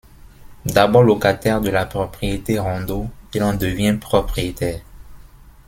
[0.65, 4.81] D'abord locataire de la propriété Rondeau, il en devient propriétaire.